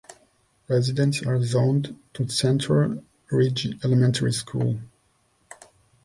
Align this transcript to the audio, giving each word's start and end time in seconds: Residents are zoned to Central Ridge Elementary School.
Residents 0.67 1.21
are 1.21 1.43
zoned 1.43 1.95
to 2.15 2.27
Central 2.27 3.03
Ridge 3.29 3.67
Elementary 3.85 4.33
School. 4.33 4.79